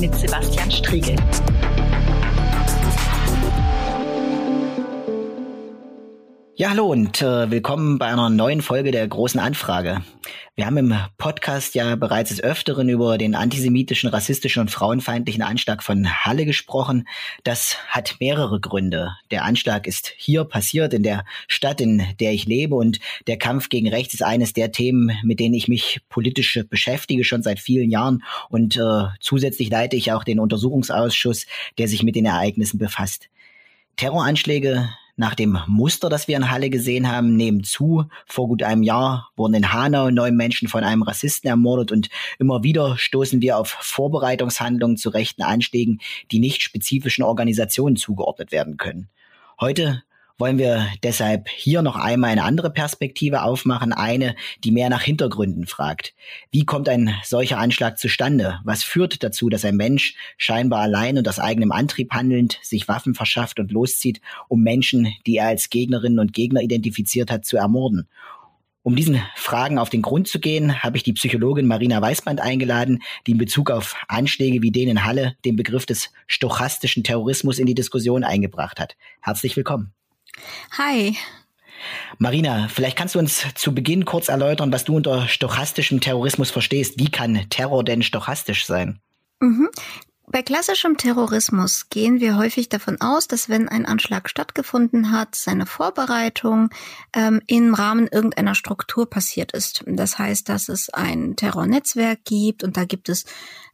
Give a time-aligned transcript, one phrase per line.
[0.00, 1.16] mit Sebastian Striegel.
[6.54, 10.02] Ja, hallo und äh, willkommen bei einer neuen Folge der großen Anfrage.
[10.58, 15.82] Wir haben im Podcast ja bereits des Öfteren über den antisemitischen, rassistischen und frauenfeindlichen Anschlag
[15.82, 17.06] von Halle gesprochen.
[17.44, 19.10] Das hat mehrere Gründe.
[19.30, 23.68] Der Anschlag ist hier passiert, in der Stadt, in der ich lebe und der Kampf
[23.68, 27.90] gegen Rechts ist eines der Themen, mit denen ich mich politisch beschäftige, schon seit vielen
[27.90, 31.44] Jahren und äh, zusätzlich leite ich auch den Untersuchungsausschuss,
[31.76, 33.28] der sich mit den Ereignissen befasst.
[33.96, 38.04] Terroranschläge nach dem Muster, das wir in Halle gesehen haben, nehmen zu.
[38.26, 42.62] Vor gut einem Jahr wurden in Hanau neun Menschen von einem Rassisten ermordet und immer
[42.62, 49.08] wieder stoßen wir auf Vorbereitungshandlungen zu rechten Anschlägen, die nicht spezifischen Organisationen zugeordnet werden können.
[49.58, 50.02] Heute
[50.38, 55.66] wollen wir deshalb hier noch einmal eine andere Perspektive aufmachen, eine, die mehr nach Hintergründen
[55.66, 56.14] fragt.
[56.50, 58.60] Wie kommt ein solcher Anschlag zustande?
[58.64, 63.14] Was führt dazu, dass ein Mensch scheinbar allein und aus eigenem Antrieb handelnd sich Waffen
[63.14, 68.08] verschafft und loszieht, um Menschen, die er als Gegnerinnen und Gegner identifiziert hat, zu ermorden?
[68.82, 73.02] Um diesen Fragen auf den Grund zu gehen, habe ich die Psychologin Marina Weißband eingeladen,
[73.26, 77.66] die in Bezug auf Anschläge wie den in Halle den Begriff des stochastischen Terrorismus in
[77.66, 78.96] die Diskussion eingebracht hat.
[79.20, 79.95] Herzlich willkommen.
[80.78, 81.16] Hi.
[82.18, 86.98] Marina, vielleicht kannst du uns zu Beginn kurz erläutern, was du unter stochastischem Terrorismus verstehst.
[86.98, 89.00] Wie kann Terror denn stochastisch sein?
[89.40, 89.68] Mhm.
[90.28, 95.66] Bei klassischem Terrorismus gehen wir häufig davon aus, dass wenn ein Anschlag stattgefunden hat, seine
[95.66, 96.70] Vorbereitung
[97.14, 99.84] ähm, im Rahmen irgendeiner Struktur passiert ist.
[99.86, 103.24] Das heißt, dass es ein Terrornetzwerk gibt und da gibt es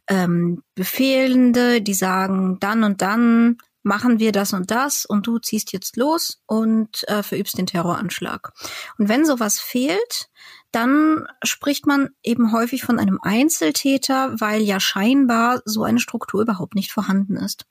[0.08, 5.72] ähm, Befehlende, die sagen, dann und dann machen wir das und das und du ziehst
[5.72, 8.52] jetzt los und äh, verübst den Terroranschlag.
[8.98, 10.28] Und wenn sowas fehlt,
[10.70, 16.74] dann spricht man eben häufig von einem Einzeltäter, weil ja scheinbar so eine Struktur überhaupt
[16.74, 17.66] nicht vorhanden ist.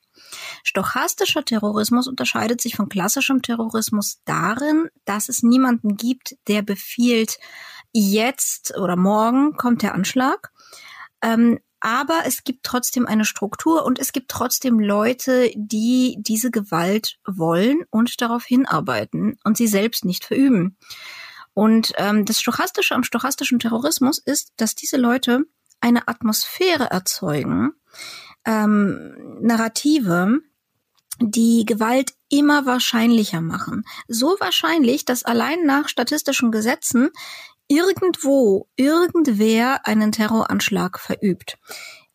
[0.63, 7.37] Stochastischer Terrorismus unterscheidet sich von klassischem Terrorismus darin, dass es niemanden gibt, der befiehlt,
[7.91, 10.51] jetzt oder morgen kommt der Anschlag,
[11.21, 17.17] ähm, aber es gibt trotzdem eine Struktur und es gibt trotzdem Leute, die diese Gewalt
[17.25, 20.77] wollen und darauf hinarbeiten und sie selbst nicht verüben.
[21.53, 25.43] Und ähm, das Stochastische am stochastischen Terrorismus ist, dass diese Leute
[25.81, 27.73] eine Atmosphäre erzeugen,
[28.45, 30.39] ähm, Narrative,
[31.19, 33.83] die Gewalt immer wahrscheinlicher machen.
[34.07, 37.09] So wahrscheinlich, dass allein nach statistischen Gesetzen
[37.71, 41.57] irgendwo irgendwer einen Terroranschlag verübt.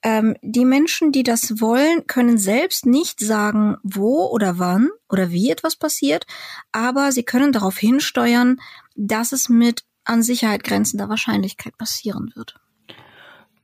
[0.02, 5.50] Ähm, die Menschen, die das wollen, können selbst nicht sagen, wo oder wann oder wie
[5.50, 6.26] etwas passiert,
[6.72, 8.60] aber sie können darauf hinsteuern,
[8.94, 12.60] dass es mit an Sicherheit grenzender Wahrscheinlichkeit passieren wird.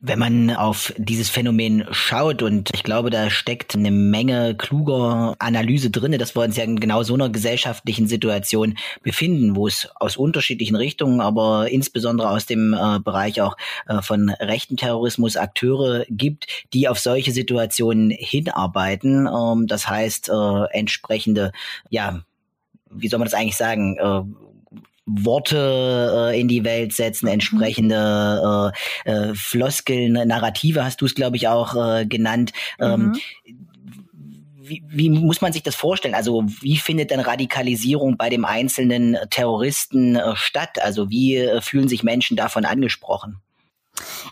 [0.05, 5.91] Wenn man auf dieses Phänomen schaut und ich glaube, da steckt eine Menge kluger Analyse
[5.91, 10.17] drinne, dass wir uns ja in genau so einer gesellschaftlichen Situation befinden, wo es aus
[10.17, 16.49] unterschiedlichen Richtungen, aber insbesondere aus dem äh, Bereich auch äh, von rechten Terrorismus Akteure gibt,
[16.73, 19.29] die auf solche Situationen hinarbeiten.
[19.29, 21.53] Ähm, das heißt, äh, entsprechende,
[21.91, 22.25] ja,
[22.91, 24.23] wie soll man das eigentlich sagen, äh,
[25.07, 27.33] Worte äh, in die Welt setzen, mhm.
[27.33, 28.73] entsprechende
[29.05, 32.53] äh, äh, Floskeln, Narrative hast du es, glaube ich, auch äh, genannt.
[32.79, 33.21] Ähm, mhm.
[34.61, 36.15] wie, wie muss man sich das vorstellen?
[36.15, 40.81] Also wie findet denn Radikalisierung bei dem einzelnen Terroristen äh, statt?
[40.81, 43.41] Also wie äh, fühlen sich Menschen davon angesprochen?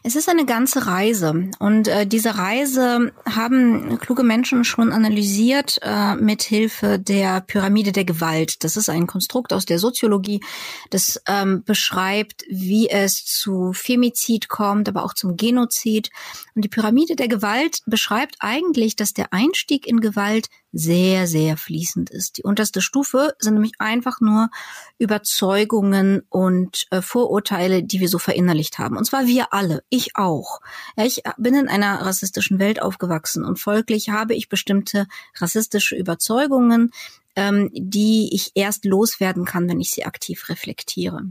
[0.02, 6.14] Es ist eine ganze Reise und äh, diese Reise haben kluge Menschen schon analysiert äh,
[6.16, 8.64] mit Hilfe der Pyramide der Gewalt.
[8.64, 10.40] Das ist ein Konstrukt aus der Soziologie,
[10.88, 16.10] das ähm, beschreibt, wie es zu Femizid kommt, aber auch zum Genozid.
[16.54, 22.10] Und die Pyramide der Gewalt beschreibt eigentlich, dass der Einstieg in Gewalt sehr, sehr fließend
[22.10, 22.38] ist.
[22.38, 24.50] Die unterste Stufe sind nämlich einfach nur
[24.98, 28.96] Überzeugungen und äh, Vorurteile, die wir so verinnerlicht haben.
[28.96, 30.60] Und zwar wir alle, ich auch.
[30.96, 35.06] Ja, ich bin in einer rassistischen Welt aufgewachsen und folglich habe ich bestimmte
[35.36, 36.92] rassistische Überzeugungen,
[37.36, 41.30] ähm, die ich erst loswerden kann, wenn ich sie aktiv reflektiere.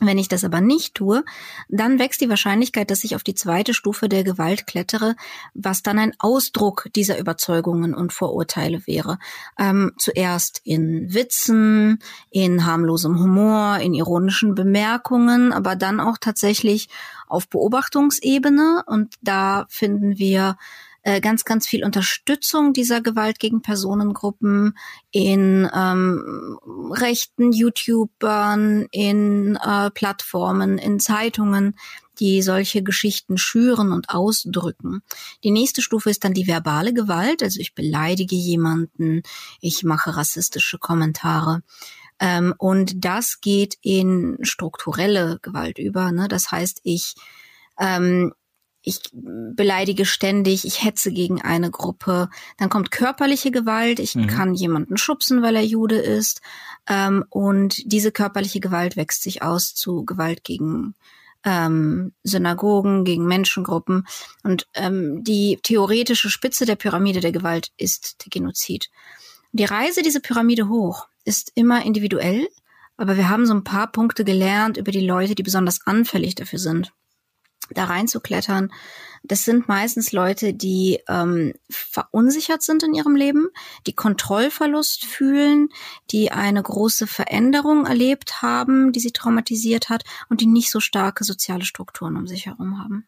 [0.00, 1.22] Wenn ich das aber nicht tue,
[1.68, 5.16] dann wächst die Wahrscheinlichkeit, dass ich auf die zweite Stufe der Gewalt klettere,
[5.54, 9.18] was dann ein Ausdruck dieser Überzeugungen und Vorurteile wäre.
[9.58, 11.98] Ähm, zuerst in Witzen,
[12.30, 16.88] in harmlosem Humor, in ironischen Bemerkungen, aber dann auch tatsächlich
[17.28, 18.84] auf Beobachtungsebene.
[18.86, 20.56] Und da finden wir
[21.02, 24.76] äh, ganz, ganz viel Unterstützung dieser Gewalt gegen Personengruppen
[25.10, 26.58] in ähm,
[26.92, 31.76] rechten YouTubern, in äh, Plattformen, in Zeitungen,
[32.18, 35.02] die solche Geschichten schüren und ausdrücken.
[35.42, 39.22] Die nächste Stufe ist dann die verbale Gewalt, also ich beleidige jemanden,
[39.60, 41.62] ich mache rassistische Kommentare.
[42.20, 46.12] Ähm, und das geht in strukturelle Gewalt über.
[46.12, 46.28] Ne?
[46.28, 47.14] Das heißt, ich
[47.78, 48.32] ähm,
[48.82, 52.28] ich beleidige ständig, ich hetze gegen eine Gruppe.
[52.58, 54.26] Dann kommt körperliche Gewalt, ich mhm.
[54.26, 56.40] kann jemanden schubsen, weil er Jude ist.
[56.88, 60.94] Ähm, und diese körperliche Gewalt wächst sich aus zu Gewalt gegen
[61.44, 64.06] ähm, Synagogen, gegen Menschengruppen.
[64.42, 68.90] Und ähm, die theoretische Spitze der Pyramide der Gewalt ist der Genozid.
[69.52, 72.48] Die Reise dieser Pyramide hoch ist immer individuell,
[72.96, 76.58] aber wir haben so ein paar Punkte gelernt über die Leute, die besonders anfällig dafür
[76.58, 76.92] sind
[77.74, 78.72] da reinzuklettern.
[79.22, 83.48] Das sind meistens Leute, die ähm, verunsichert sind in ihrem Leben,
[83.86, 85.68] die Kontrollverlust fühlen,
[86.10, 91.22] die eine große Veränderung erlebt haben, die sie traumatisiert hat und die nicht so starke
[91.24, 93.06] soziale Strukturen um sich herum haben.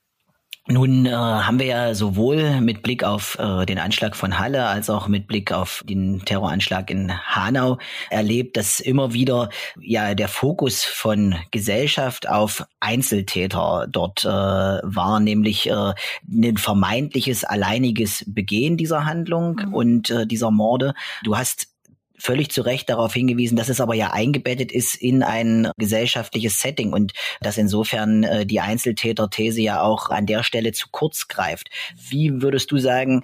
[0.66, 4.88] Nun äh, haben wir ja sowohl mit Blick auf äh, den Anschlag von Halle als
[4.88, 7.76] auch mit Blick auf den Terroranschlag in Hanau
[8.08, 15.68] erlebt, dass immer wieder ja der Fokus von Gesellschaft auf Einzeltäter dort äh, war, nämlich
[15.68, 15.92] äh,
[16.32, 19.74] ein vermeintliches alleiniges Begehen dieser Handlung mhm.
[19.74, 20.94] und äh, dieser Morde.
[21.24, 21.73] Du hast
[22.18, 26.92] völlig zu Recht darauf hingewiesen, dass es aber ja eingebettet ist in ein gesellschaftliches Setting
[26.92, 31.70] und dass insofern äh, die Einzeltäter-These ja auch an der Stelle zu kurz greift.
[31.96, 33.22] Wie würdest du sagen,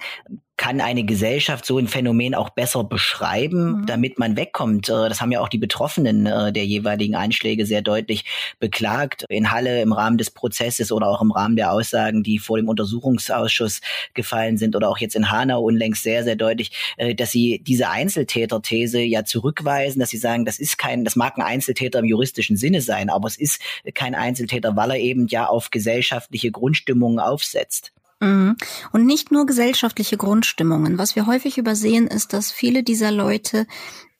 [0.61, 3.85] kann eine Gesellschaft so ein Phänomen auch besser beschreiben, mhm.
[3.87, 4.89] damit man wegkommt.
[4.89, 8.25] Äh, das haben ja auch die Betroffenen äh, der jeweiligen Einschläge sehr deutlich
[8.59, 9.25] beklagt.
[9.27, 12.69] In Halle im Rahmen des Prozesses oder auch im Rahmen der Aussagen, die vor dem
[12.69, 13.81] Untersuchungsausschuss
[14.13, 17.89] gefallen sind oder auch jetzt in Hanau unlängst sehr, sehr deutlich, äh, dass sie diese
[17.89, 22.55] Einzeltäter-These ja zurückweisen, dass sie sagen, das ist kein, das mag ein Einzeltäter im juristischen
[22.55, 23.59] Sinne sein, aber es ist
[23.95, 27.93] kein Einzeltäter, weil er eben ja auf gesellschaftliche Grundstimmungen aufsetzt.
[28.21, 28.55] Mhm.
[28.91, 30.97] Und nicht nur gesellschaftliche Grundstimmungen.
[30.97, 33.65] Was wir häufig übersehen, ist, dass viele dieser Leute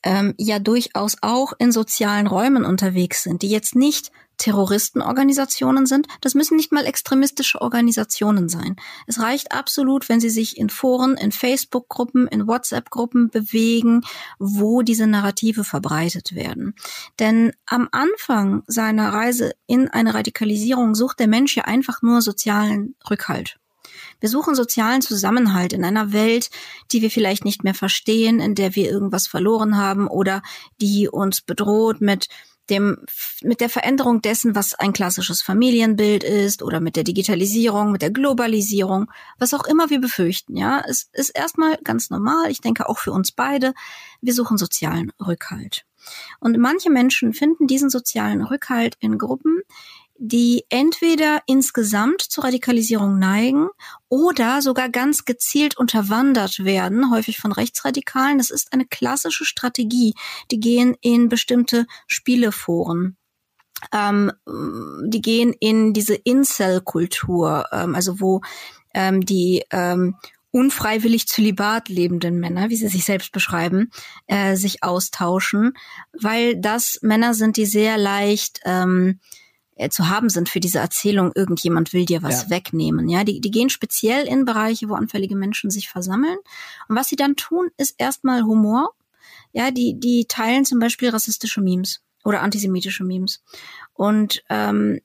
[0.03, 6.07] ähm, ja durchaus auch in sozialen Räumen unterwegs sind, die jetzt nicht Terroristenorganisationen sind.
[6.19, 8.75] Das müssen nicht mal extremistische Organisationen sein.
[9.05, 14.01] Es reicht absolut, wenn sie sich in Foren, in Facebook-Gruppen, in WhatsApp-Gruppen bewegen,
[14.39, 16.73] wo diese Narrative verbreitet werden.
[17.19, 22.95] Denn am Anfang seiner Reise in eine Radikalisierung sucht der Mensch ja einfach nur sozialen
[23.07, 23.60] Rückhalt.
[24.21, 26.49] Wir suchen sozialen Zusammenhalt in einer Welt,
[26.93, 30.41] die wir vielleicht nicht mehr verstehen, in der wir irgendwas verloren haben oder
[30.79, 32.29] die uns bedroht mit
[32.69, 33.05] dem,
[33.41, 38.11] mit der Veränderung dessen, was ein klassisches Familienbild ist oder mit der Digitalisierung, mit der
[38.11, 40.81] Globalisierung, was auch immer wir befürchten, ja.
[40.87, 42.49] Es ist erstmal ganz normal.
[42.49, 43.73] Ich denke auch für uns beide.
[44.21, 45.85] Wir suchen sozialen Rückhalt.
[46.39, 49.61] Und manche Menschen finden diesen sozialen Rückhalt in Gruppen,
[50.23, 53.69] die entweder insgesamt zur Radikalisierung neigen
[54.07, 58.37] oder sogar ganz gezielt unterwandert werden, häufig von Rechtsradikalen.
[58.37, 60.13] Das ist eine klassische Strategie.
[60.51, 63.17] Die gehen in bestimmte Spieleforen.
[63.91, 64.31] Ähm,
[65.07, 68.41] die gehen in diese Incel-Kultur, ähm, also wo
[68.93, 70.17] ähm, die ähm,
[70.51, 73.89] unfreiwillig Zölibat lebenden Männer, wie sie sich selbst beschreiben,
[74.27, 75.73] äh, sich austauschen,
[76.13, 79.19] weil das Männer sind, die sehr leicht ähm,
[79.81, 82.49] äh, zu haben sind für diese Erzählung, irgendjemand will dir was ja.
[82.51, 83.09] wegnehmen.
[83.09, 86.37] Ja, die, die gehen speziell in Bereiche, wo anfällige Menschen sich versammeln.
[86.87, 88.91] Und was sie dann tun, ist erstmal Humor.
[89.53, 93.43] Ja, die, die teilen zum Beispiel rassistische Memes oder antisemitische Memes.
[93.93, 95.01] Und ähm,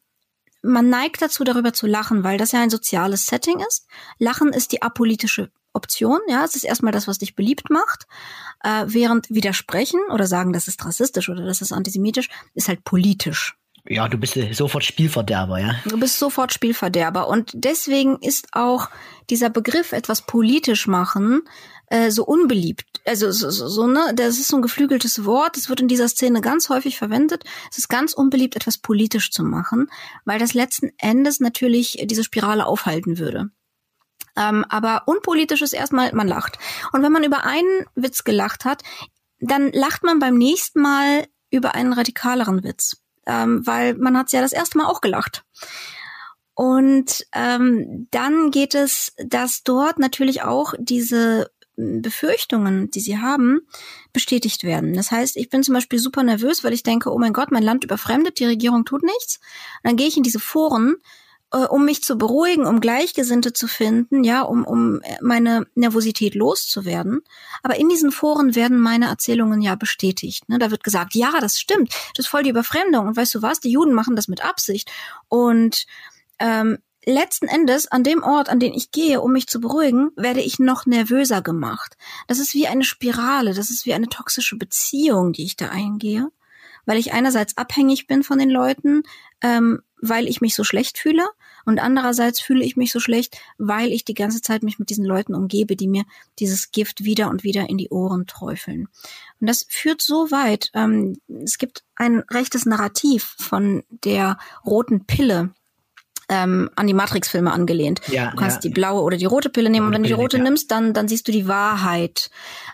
[0.62, 3.87] man neigt dazu, darüber zu lachen, weil das ja ein soziales Setting ist.
[4.18, 8.06] Lachen ist die apolitische Option, ja, es ist erstmal das, was dich beliebt macht,
[8.64, 13.56] äh, während widersprechen oder sagen, das ist rassistisch oder das ist antisemitisch, ist halt politisch.
[13.88, 15.75] Ja, du bist sofort Spielverderber, ja.
[15.85, 17.28] Du bist sofort Spielverderber.
[17.28, 18.88] Und deswegen ist auch
[19.31, 21.43] dieser Begriff etwas politisch machen
[21.88, 22.85] äh, so unbeliebt.
[23.05, 25.57] Also so, so, so, ne, das ist so ein geflügeltes Wort.
[25.57, 27.45] Es wird in dieser Szene ganz häufig verwendet.
[27.71, 29.88] Es ist ganz unbeliebt, etwas politisch zu machen,
[30.25, 33.50] weil das letzten Endes natürlich diese Spirale aufhalten würde.
[34.37, 36.59] Ähm, aber unpolitisch ist erstmal, man lacht.
[36.93, 38.83] Und wenn man über einen Witz gelacht hat,
[39.38, 44.40] dann lacht man beim nächsten Mal über einen radikaleren Witz ähm, weil man hat ja
[44.40, 45.45] das erste Mal auch gelacht.
[46.54, 53.61] Und ähm, dann geht es, dass dort natürlich auch diese Befürchtungen, die sie haben,
[54.14, 54.95] bestätigt werden.
[54.95, 57.62] Das heißt, ich bin zum Beispiel super nervös, weil ich denke, oh mein Gott, mein
[57.62, 59.38] Land überfremdet, die Regierung tut nichts.
[59.83, 60.97] Und dann gehe ich in diese Foren
[61.57, 67.23] äh, um mich zu beruhigen, um Gleichgesinnte zu finden, ja, um, um meine Nervosität loszuwerden.
[67.63, 70.49] Aber in diesen Foren werden meine Erzählungen ja bestätigt.
[70.51, 70.59] Ne?
[70.59, 73.09] Da wird gesagt, ja, das stimmt, das ist voll die Überfremdung.
[73.09, 74.91] Und weißt du was, die Juden machen das mit Absicht.
[75.29, 75.87] Und
[76.39, 80.41] ähm, letzten Endes, an dem Ort, an den ich gehe, um mich zu beruhigen, werde
[80.41, 81.97] ich noch nervöser gemacht.
[82.27, 86.29] Das ist wie eine Spirale, das ist wie eine toxische Beziehung, die ich da eingehe,
[86.85, 89.05] weil ich einerseits abhängig bin von den Leuten,
[89.41, 91.25] ähm, weil ich mich so schlecht fühle
[91.65, 95.05] und andererseits fühle ich mich so schlecht, weil ich die ganze Zeit mich mit diesen
[95.05, 96.05] Leuten umgebe, die mir
[96.38, 98.88] dieses Gift wieder und wieder in die Ohren träufeln.
[99.41, 100.71] Und das führt so weit.
[100.75, 105.55] Ähm, es gibt ein rechtes Narrativ von der roten Pille,
[106.28, 108.00] ähm, an die Matrix-Filme angelehnt.
[108.09, 108.61] Ja, du kannst ja.
[108.62, 110.42] die blaue oder die rote Pille nehmen und wenn du die rote ja.
[110.42, 112.30] nimmst, dann, dann siehst du die Wahrheit.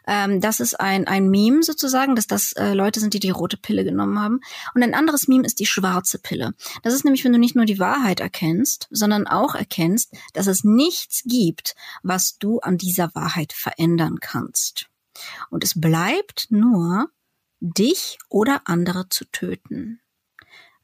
[0.06, 3.56] Ähm, das ist ein, ein Meme sozusagen, dass das äh, Leute sind, die die rote
[3.56, 4.40] Pille genommen haben.
[4.74, 6.54] Und ein anderes Meme ist die schwarze Pille.
[6.82, 10.64] Das ist nämlich, wenn du nicht nur die Wahrheit erkennst, sondern auch erkennst, dass es
[10.64, 14.86] nichts gibt, was du an dieser Wahrheit verändern kannst.
[15.50, 17.08] Und es bleibt nur,
[17.60, 20.00] dich oder andere zu töten.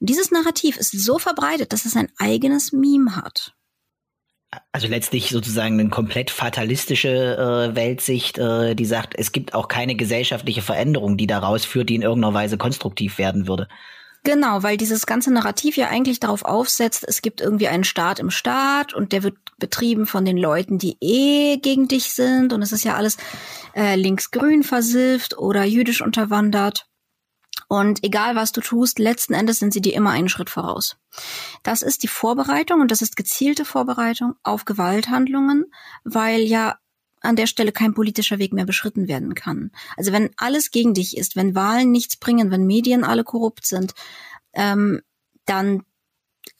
[0.00, 3.54] Dieses Narrativ ist so verbreitet, dass es ein eigenes Meme hat.
[4.72, 7.36] Also letztlich sozusagen eine komplett fatalistische
[7.70, 11.96] äh, Weltsicht, äh, die sagt, es gibt auch keine gesellschaftliche Veränderung, die daraus führt, die
[11.96, 13.68] in irgendeiner Weise konstruktiv werden würde.
[14.24, 18.30] Genau, weil dieses ganze Narrativ ja eigentlich darauf aufsetzt, es gibt irgendwie einen Staat im
[18.30, 22.72] Staat und der wird betrieben von den Leuten, die eh gegen dich sind und es
[22.72, 23.16] ist ja alles
[23.74, 26.86] äh, linksgrün versifft oder jüdisch unterwandert.
[27.68, 30.96] Und egal was du tust, letzten Endes sind sie dir immer einen Schritt voraus.
[31.62, 35.66] Das ist die Vorbereitung und das ist gezielte Vorbereitung auf Gewalthandlungen,
[36.02, 36.78] weil ja
[37.20, 39.70] an der Stelle kein politischer Weg mehr beschritten werden kann.
[39.96, 43.94] Also wenn alles gegen dich ist, wenn Wahlen nichts bringen, wenn Medien alle korrupt sind,
[44.54, 45.02] ähm,
[45.44, 45.82] dann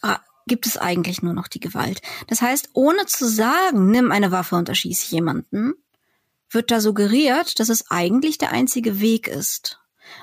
[0.03, 2.03] ah, gibt es eigentlich nur noch die Gewalt.
[2.27, 5.75] Das heißt, ohne zu sagen, nimm eine Waffe und erschieß jemanden,
[6.51, 9.79] wird da suggeriert, dass es eigentlich der einzige Weg ist.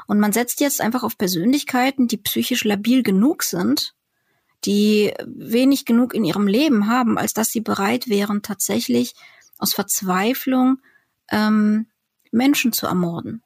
[0.07, 3.95] Und man setzt jetzt einfach auf Persönlichkeiten, die psychisch labil genug sind,
[4.65, 9.13] die wenig genug in ihrem Leben haben, als dass sie bereit wären, tatsächlich
[9.57, 10.79] aus Verzweiflung
[11.29, 11.87] ähm,
[12.31, 13.41] Menschen zu ermorden.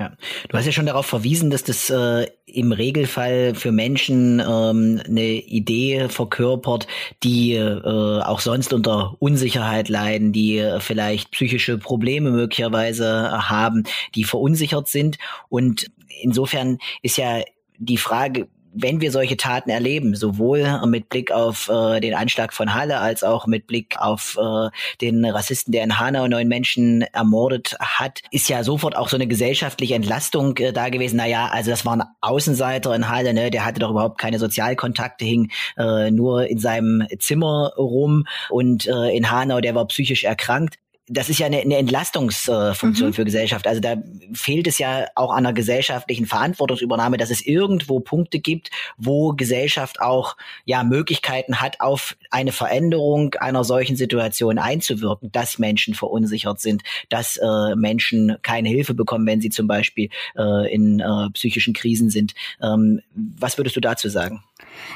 [0.00, 0.12] Ja,
[0.48, 5.32] du hast ja schon darauf verwiesen, dass das äh, im Regelfall für Menschen ähm, eine
[5.42, 6.86] Idee verkörpert,
[7.22, 14.24] die äh, auch sonst unter Unsicherheit leiden, die äh, vielleicht psychische Probleme möglicherweise haben, die
[14.24, 15.18] verunsichert sind.
[15.50, 15.90] Und
[16.22, 17.42] insofern ist ja
[17.76, 22.74] die Frage, wenn wir solche Taten erleben, sowohl mit Blick auf äh, den Anschlag von
[22.74, 24.68] Halle als auch mit Blick auf äh,
[25.00, 29.26] den Rassisten, der in Hanau neun Menschen ermordet hat, ist ja sofort auch so eine
[29.26, 31.16] gesellschaftliche Entlastung äh, da gewesen.
[31.16, 33.50] Naja, also das war ein Außenseiter in Halle, ne?
[33.50, 39.10] der hatte doch überhaupt keine Sozialkontakte, hing äh, nur in seinem Zimmer rum und äh,
[39.16, 40.79] in Hanau, der war psychisch erkrankt
[41.12, 43.14] das ist ja eine, eine Entlastungsfunktion mhm.
[43.14, 43.66] für Gesellschaft.
[43.66, 43.96] Also da
[44.32, 50.00] fehlt es ja auch an einer gesellschaftlichen Verantwortungsübernahme, dass es irgendwo Punkte gibt, wo Gesellschaft
[50.00, 56.82] auch ja Möglichkeiten hat, auf eine Veränderung einer solchen Situation einzuwirken, dass Menschen verunsichert sind,
[57.08, 62.10] dass äh, Menschen keine Hilfe bekommen, wenn sie zum Beispiel äh, in äh, psychischen Krisen
[62.10, 62.34] sind.
[62.62, 64.42] Ähm, was würdest du dazu sagen?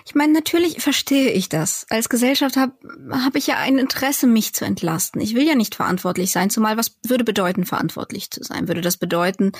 [0.06, 1.86] Ich meine, natürlich verstehe ich das.
[1.90, 2.72] Als Gesellschaft habe
[3.10, 5.20] hab ich ja ein Interesse, mich zu entlasten.
[5.20, 8.68] Ich will ja nicht verantwortlich sein, zumal was würde bedeuten, verantwortlich zu sein?
[8.68, 9.52] Würde das bedeuten,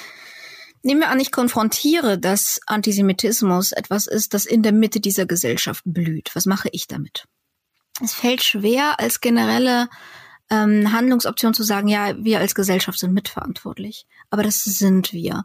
[0.83, 5.83] nehmen wir an, ich konfrontiere, dass Antisemitismus etwas ist, das in der Mitte dieser Gesellschaft
[5.85, 6.31] blüht.
[6.35, 7.27] Was mache ich damit?
[8.03, 9.89] Es fällt schwer, als generelle
[10.51, 14.07] ähm, Handlungsoption zu sagen, ja, wir als Gesellschaft sind mitverantwortlich.
[14.31, 15.45] Aber das sind wir.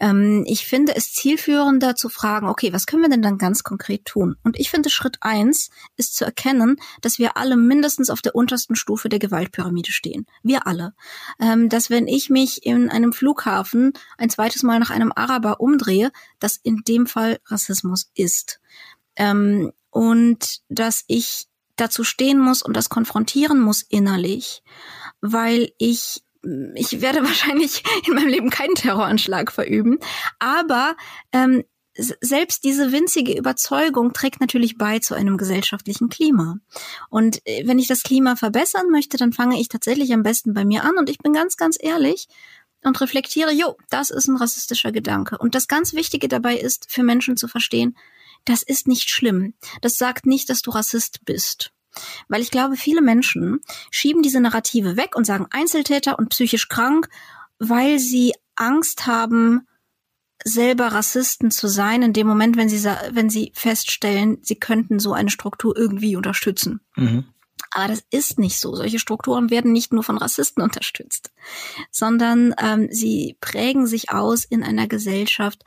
[0.00, 4.06] Ähm, ich finde es zielführender zu fragen, okay, was können wir denn dann ganz konkret
[4.06, 4.36] tun?
[4.44, 8.74] Und ich finde, Schritt eins ist zu erkennen, dass wir alle mindestens auf der untersten
[8.74, 10.26] Stufe der Gewaltpyramide stehen.
[10.42, 10.94] Wir alle.
[11.40, 16.10] Ähm, dass wenn ich mich in einem Flughafen ein zweites Mal nach einem Araber umdrehe,
[16.38, 18.60] das in dem Fall Rassismus ist.
[19.16, 21.48] Ähm, und dass ich
[21.80, 24.62] dazu stehen muss und das konfrontieren muss innerlich,
[25.20, 26.22] weil ich
[26.74, 29.98] ich werde wahrscheinlich in meinem Leben keinen Terroranschlag verüben,
[30.38, 30.96] aber
[31.32, 31.64] ähm,
[31.98, 36.58] selbst diese winzige Überzeugung trägt natürlich bei zu einem gesellschaftlichen Klima.
[37.10, 40.64] Und äh, wenn ich das Klima verbessern möchte, dann fange ich tatsächlich am besten bei
[40.64, 42.28] mir an und ich bin ganz, ganz ehrlich
[42.84, 45.38] und reflektiere, jo, das ist ein rassistischer Gedanke.
[45.38, 47.96] Und das ganz Wichtige dabei ist, für Menschen zu verstehen,
[48.44, 49.54] das ist nicht schlimm.
[49.80, 51.72] Das sagt nicht, dass du Rassist bist.
[52.28, 57.08] Weil ich glaube, viele Menschen schieben diese Narrative weg und sagen Einzeltäter und psychisch krank,
[57.58, 59.66] weil sie Angst haben,
[60.44, 65.12] selber Rassisten zu sein, in dem Moment, wenn sie, wenn sie feststellen, sie könnten so
[65.12, 66.80] eine Struktur irgendwie unterstützen.
[66.96, 67.24] Mhm.
[67.72, 68.74] Aber das ist nicht so.
[68.74, 71.32] Solche Strukturen werden nicht nur von Rassisten unterstützt,
[71.90, 75.64] sondern ähm, sie prägen sich aus in einer Gesellschaft,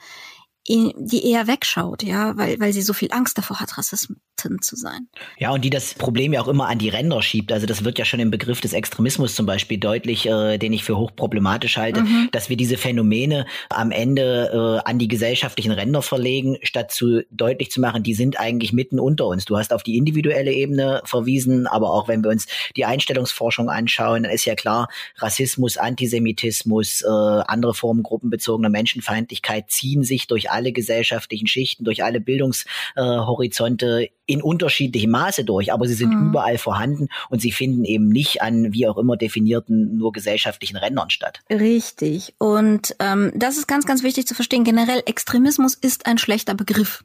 [0.67, 5.07] die eher wegschaut, ja, weil, weil sie so viel Angst davor hat, Rassistin zu sein.
[5.39, 7.51] Ja, und die das Problem ja auch immer an die Ränder schiebt.
[7.51, 10.83] Also das wird ja schon im Begriff des Extremismus zum Beispiel deutlich, äh, den ich
[10.83, 12.29] für hochproblematisch halte, mhm.
[12.31, 17.71] dass wir diese Phänomene am Ende äh, an die gesellschaftlichen Ränder verlegen, statt zu deutlich
[17.71, 19.45] zu machen, die sind eigentlich mitten unter uns.
[19.45, 24.23] Du hast auf die individuelle Ebene verwiesen, aber auch wenn wir uns die Einstellungsforschung anschauen,
[24.23, 30.71] dann ist ja klar, Rassismus, Antisemitismus, äh, andere Formen gruppenbezogener Menschenfeindlichkeit ziehen sich durch alle
[30.71, 36.29] gesellschaftlichen Schichten, durch alle Bildungshorizonte in unterschiedlichem Maße durch, aber sie sind mhm.
[36.29, 41.09] überall vorhanden und sie finden eben nicht an wie auch immer definierten nur gesellschaftlichen Rändern
[41.09, 41.39] statt.
[41.49, 42.33] Richtig.
[42.37, 44.63] Und ähm, das ist ganz, ganz wichtig zu verstehen.
[44.63, 47.03] Generell Extremismus ist ein schlechter Begriff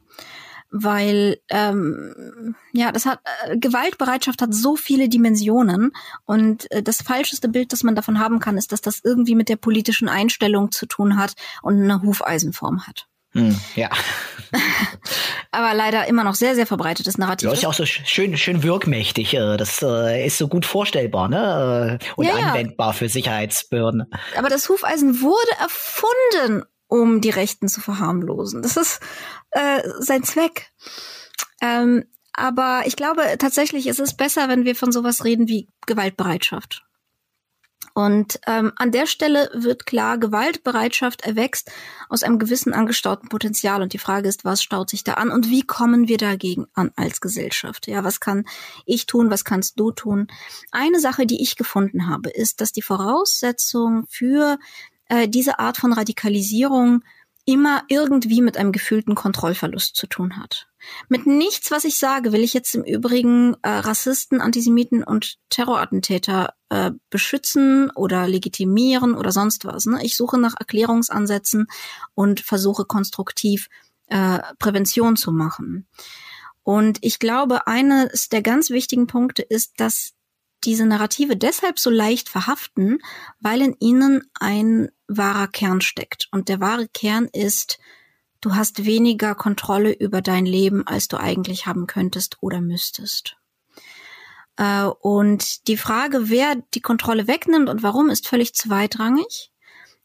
[0.69, 5.91] weil ähm, ja, das hat äh, Gewaltbereitschaft hat so viele Dimensionen
[6.25, 9.49] und äh, das falscheste Bild, das man davon haben kann, ist, dass das irgendwie mit
[9.49, 13.07] der politischen Einstellung zu tun hat und eine Hufeisenform hat.
[13.37, 13.89] Hm, ja.
[15.51, 17.47] Aber leider immer noch sehr, sehr verbreitetes Narrativ.
[17.47, 19.35] Ja, ist ja auch so schön, schön wirkmächtig.
[19.35, 21.99] Äh, das äh, ist so gut vorstellbar ne?
[22.01, 24.05] Äh, und ja, anwendbar für Sicherheitsbehörden.
[24.35, 28.63] Aber das Hufeisen wurde erfunden, um die Rechten zu verharmlosen.
[28.63, 28.99] Das ist
[29.51, 30.71] äh, sein Zweck.
[31.61, 36.86] Ähm, aber ich glaube tatsächlich, es ist besser, wenn wir von sowas reden wie Gewaltbereitschaft.
[37.97, 41.71] Und ähm, an der Stelle wird klar, Gewaltbereitschaft erwächst
[42.09, 43.81] aus einem gewissen angestauten Potenzial.
[43.81, 46.91] Und die Frage ist, was staut sich da an und wie kommen wir dagegen an
[46.95, 47.87] als Gesellschaft?
[47.87, 48.45] Ja, was kann
[48.85, 50.27] ich tun, was kannst du tun?
[50.69, 54.59] Eine Sache, die ich gefunden habe, ist, dass die Voraussetzung für
[55.09, 57.01] äh, diese Art von Radikalisierung
[57.47, 60.67] immer irgendwie mit einem gefühlten Kontrollverlust zu tun hat.
[61.07, 66.53] Mit nichts, was ich sage, will ich jetzt im Übrigen äh, Rassisten, Antisemiten und Terrorattentäter
[66.69, 69.85] äh, beschützen oder legitimieren oder sonst was.
[69.85, 69.99] Ne?
[70.03, 71.67] Ich suche nach Erklärungsansätzen
[72.15, 73.69] und versuche konstruktiv
[74.07, 75.87] äh, Prävention zu machen.
[76.63, 80.16] Und ich glaube, eines der ganz wichtigen Punkte ist, dass
[80.63, 82.99] diese Narrative deshalb so leicht verhaften,
[83.39, 86.27] weil in ihnen ein wahrer Kern steckt.
[86.31, 87.79] Und der wahre Kern ist,
[88.41, 93.37] du hast weniger Kontrolle über dein Leben, als du eigentlich haben könntest oder müsstest.
[94.57, 99.51] Äh, und die Frage, wer die Kontrolle wegnimmt und warum, ist völlig zweitrangig.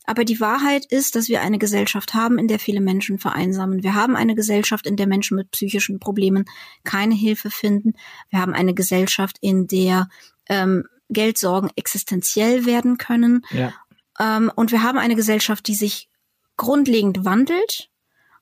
[0.04, 3.84] Aber die Wahrheit ist, dass wir eine Gesellschaft haben, in der viele Menschen vereinsamen.
[3.84, 6.44] Wir haben eine Gesellschaft, in der Menschen mit psychischen Problemen
[6.82, 7.94] keine Hilfe finden.
[8.28, 10.08] Wir haben eine Gesellschaft, in der
[10.48, 13.44] ähm, Geldsorgen existenziell werden können.
[13.50, 13.72] Ja.
[14.18, 16.08] Ähm, und wir haben eine Gesellschaft, die sich
[16.56, 17.88] grundlegend wandelt.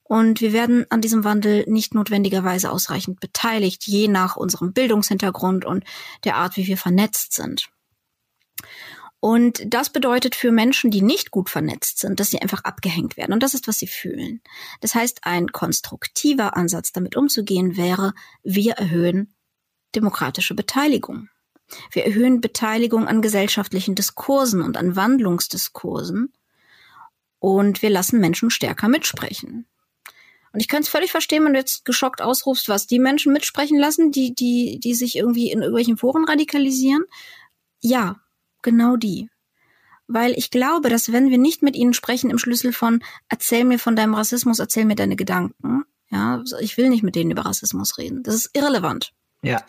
[0.03, 5.85] Und wir werden an diesem Wandel nicht notwendigerweise ausreichend beteiligt, je nach unserem Bildungshintergrund und
[6.25, 7.69] der Art, wie wir vernetzt sind.
[9.21, 13.33] Und das bedeutet für Menschen, die nicht gut vernetzt sind, dass sie einfach abgehängt werden.
[13.33, 14.41] Und das ist, was sie fühlen.
[14.81, 19.35] Das heißt, ein konstruktiver Ansatz, damit umzugehen, wäre, wir erhöhen
[19.95, 21.29] demokratische Beteiligung.
[21.91, 26.33] Wir erhöhen Beteiligung an gesellschaftlichen Diskursen und an Wandlungsdiskursen.
[27.39, 29.67] Und wir lassen Menschen stärker mitsprechen.
[30.53, 33.79] Und ich kann es völlig verstehen, wenn du jetzt geschockt ausrufst, was die Menschen mitsprechen
[33.79, 37.05] lassen, die, die, die sich irgendwie in irgendwelchen Foren radikalisieren.
[37.81, 38.21] Ja,
[38.63, 39.31] genau die.
[40.09, 43.79] Weil ich glaube, dass wenn wir nicht mit ihnen sprechen im Schlüssel von erzähl mir
[43.79, 47.97] von deinem Rassismus, erzähl mir deine Gedanken, ja, ich will nicht mit denen über Rassismus
[47.97, 48.25] reden.
[48.25, 49.13] Das ist irrelevant.
[49.43, 49.65] Ja.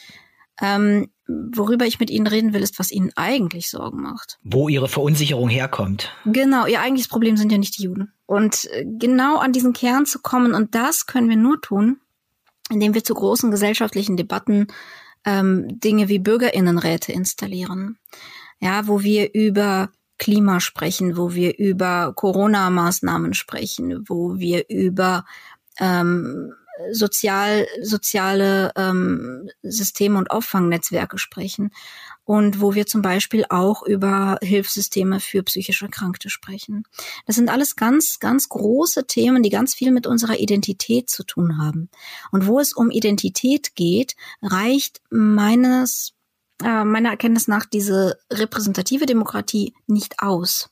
[0.59, 4.39] Ähm, worüber ich mit Ihnen reden will, ist, was Ihnen eigentlich Sorgen macht.
[4.43, 6.11] Wo Ihre Verunsicherung herkommt.
[6.25, 8.11] Genau, Ihr eigentliches Problem sind ja nicht die Juden.
[8.25, 11.99] Und äh, genau an diesen Kern zu kommen, und das können wir nur tun,
[12.69, 14.67] indem wir zu großen gesellschaftlichen Debatten
[15.25, 17.97] ähm, Dinge wie Bürgerinnenräte installieren.
[18.59, 25.25] Ja, wo wir über Klima sprechen, wo wir über Corona-Maßnahmen sprechen, wo wir über
[25.79, 26.53] ähm,
[26.91, 31.71] sozial, soziale ähm, Systeme und Auffangnetzwerke sprechen
[32.23, 36.83] und wo wir zum Beispiel auch über Hilfssysteme für psychisch Erkrankte sprechen.
[37.25, 41.57] Das sind alles ganz, ganz große Themen, die ganz viel mit unserer Identität zu tun
[41.57, 41.89] haben.
[42.31, 46.13] Und wo es um Identität geht, reicht meines,
[46.63, 50.69] äh, meiner Erkenntnis nach diese repräsentative Demokratie nicht aus,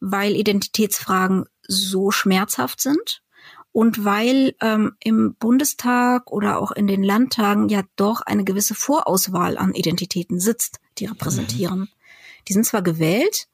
[0.00, 3.19] weil Identitätsfragen so schmerzhaft sind
[3.72, 9.56] und weil ähm, im Bundestag oder auch in den Landtagen ja doch eine gewisse Vorauswahl
[9.56, 11.80] an Identitäten sitzt, die repräsentieren.
[11.80, 11.88] Mhm.
[12.48, 13.46] Die sind zwar gewählt,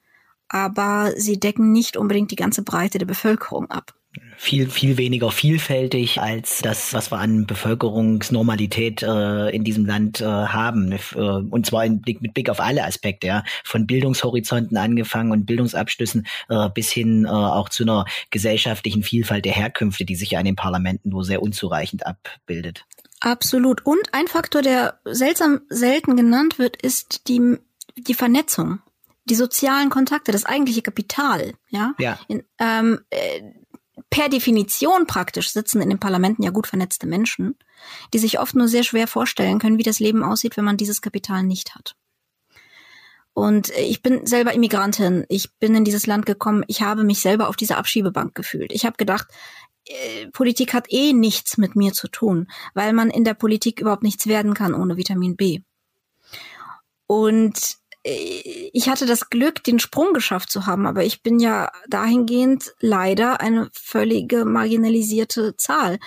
[0.49, 3.95] aber sie decken nicht unbedingt die ganze Breite der Bevölkerung ab
[4.37, 10.25] viel, viel weniger vielfältig als das, was wir an Bevölkerungsnormalität äh, in diesem Land äh,
[10.25, 10.93] haben.
[10.93, 13.45] Äh, und zwar in mit Blick auf alle Aspekte, ja.
[13.65, 19.53] Von Bildungshorizonten angefangen und Bildungsabschlüssen äh, bis hin äh, auch zu einer gesellschaftlichen Vielfalt der
[19.53, 22.85] Herkünfte, die sich ja in den Parlamenten nur sehr unzureichend abbildet.
[23.21, 23.85] Absolut.
[23.87, 27.57] Und ein Faktor, der seltsam selten genannt wird, ist die,
[27.97, 28.81] die Vernetzung
[29.29, 31.95] die sozialen Kontakte, das eigentliche Kapital, ja.
[31.99, 32.19] ja.
[32.29, 33.43] In, ähm, äh,
[34.11, 37.57] per Definition praktisch sitzen in den Parlamenten ja gut vernetzte Menschen,
[38.13, 41.01] die sich oft nur sehr schwer vorstellen können, wie das Leben aussieht, wenn man dieses
[41.01, 41.97] Kapital nicht hat.
[43.33, 45.27] Und ich bin selber Immigrantin.
[45.29, 46.65] Ich bin in dieses Land gekommen.
[46.69, 48.73] Ich habe mich selber auf dieser Abschiebebank gefühlt.
[48.73, 49.27] Ich habe gedacht,
[49.85, 54.03] äh, Politik hat eh nichts mit mir zu tun, weil man in der Politik überhaupt
[54.03, 55.61] nichts werden kann ohne Vitamin B.
[57.07, 57.77] Und
[58.73, 63.41] ich hatte das Glück, den Sprung geschafft zu haben, aber ich bin ja dahingehend leider
[63.41, 65.99] eine völlige marginalisierte Zahl.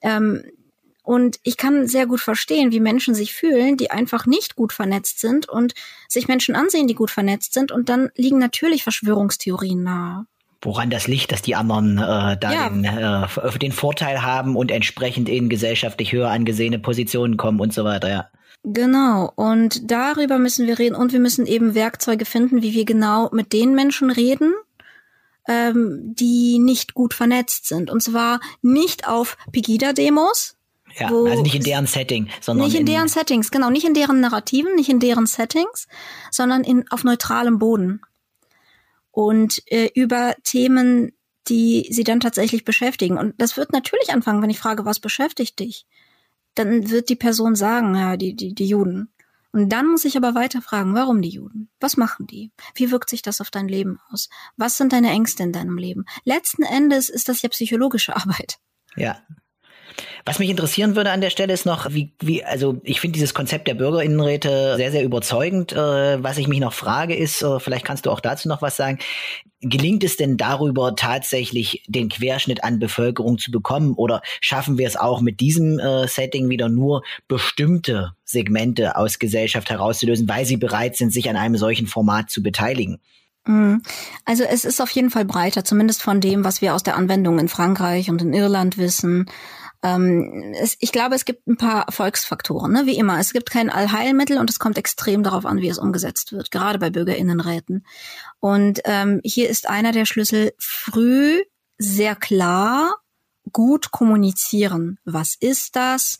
[0.00, 0.44] Ähm,
[1.02, 5.20] und ich kann sehr gut verstehen, wie Menschen sich fühlen, die einfach nicht gut vernetzt
[5.20, 5.72] sind und
[6.06, 7.72] sich Menschen ansehen, die gut vernetzt sind.
[7.72, 10.26] Und dann liegen natürlich Verschwörungstheorien nahe.
[10.60, 12.68] Woran das liegt, dass die anderen äh, da ja.
[12.68, 17.84] den, äh, den Vorteil haben und entsprechend in gesellschaftlich höher angesehene Positionen kommen und so
[17.84, 18.28] weiter, ja.
[18.64, 23.30] Genau, und darüber müssen wir reden und wir müssen eben Werkzeuge finden, wie wir genau
[23.32, 24.52] mit den Menschen reden,
[25.46, 27.90] ähm, die nicht gut vernetzt sind.
[27.90, 30.56] Und zwar nicht auf Pegida-Demos.
[30.98, 32.66] Ja, also nicht in deren Setting, sondern.
[32.66, 35.86] Nicht in, in deren Settings, genau, nicht in deren Narrativen, nicht in deren Settings,
[36.30, 38.00] sondern in, auf neutralem Boden.
[39.10, 41.12] Und äh, über Themen,
[41.48, 43.18] die sie dann tatsächlich beschäftigen.
[43.18, 45.86] Und das wird natürlich anfangen, wenn ich frage, was beschäftigt dich?
[46.58, 49.10] Dann wird die Person sagen, ja, die, die, die Juden.
[49.52, 51.70] Und dann muss ich aber weiter fragen, warum die Juden?
[51.80, 52.52] Was machen die?
[52.74, 54.28] Wie wirkt sich das auf dein Leben aus?
[54.56, 56.04] Was sind deine Ängste in deinem Leben?
[56.24, 58.58] Letzten Endes ist das ja psychologische Arbeit.
[58.96, 59.18] Ja,
[60.24, 63.34] was mich interessieren würde an der Stelle ist noch, wie, wie also ich finde dieses
[63.34, 65.72] Konzept der Bürgerinnenräte sehr, sehr überzeugend.
[65.72, 68.76] Äh, was ich mich noch frage ist, äh, vielleicht kannst du auch dazu noch was
[68.76, 68.98] sagen,
[69.60, 74.96] gelingt es denn darüber tatsächlich den Querschnitt an Bevölkerung zu bekommen oder schaffen wir es
[74.96, 80.96] auch mit diesem äh, Setting wieder nur bestimmte Segmente aus Gesellschaft herauszulösen, weil sie bereit
[80.96, 83.00] sind, sich an einem solchen Format zu beteiligen?
[83.46, 83.82] Mhm.
[84.24, 87.38] Also es ist auf jeden Fall breiter, zumindest von dem, was wir aus der Anwendung
[87.38, 89.26] in Frankreich und in Irland wissen.
[89.82, 92.86] Ähm, es, ich glaube, es gibt ein paar Erfolgsfaktoren, ne?
[92.86, 93.18] wie immer.
[93.18, 96.78] Es gibt kein Allheilmittel und es kommt extrem darauf an, wie es umgesetzt wird, gerade
[96.78, 97.86] bei Bürgerinnenräten.
[98.40, 101.42] Und ähm, hier ist einer der Schlüssel früh,
[101.78, 102.96] sehr klar,
[103.52, 104.98] gut kommunizieren.
[105.04, 106.18] Was ist das?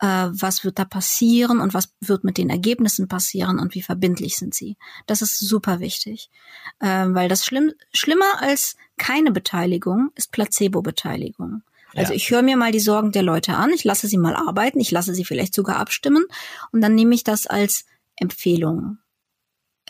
[0.00, 4.36] Äh, was wird da passieren und was wird mit den Ergebnissen passieren und wie verbindlich
[4.36, 4.76] sind sie?
[5.06, 6.30] Das ist super wichtig,
[6.78, 11.62] äh, weil das schlimm, schlimmer als keine Beteiligung ist Placebo-Beteiligung.
[11.94, 12.16] Also ja.
[12.16, 14.90] ich höre mir mal die Sorgen der Leute an, ich lasse sie mal arbeiten, ich
[14.90, 16.24] lasse sie vielleicht sogar abstimmen
[16.72, 17.84] und dann nehme ich das als
[18.16, 18.98] Empfehlung.